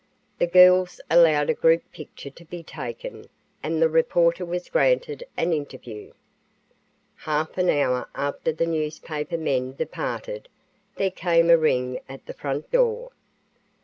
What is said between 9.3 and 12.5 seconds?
men departed, there came a ring at the